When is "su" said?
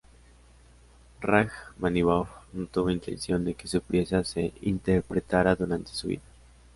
3.67-3.81, 5.91-6.07